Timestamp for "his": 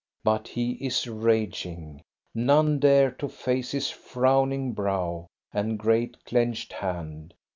3.69-3.91